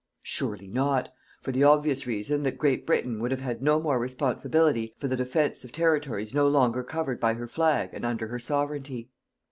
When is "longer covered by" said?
6.47-7.35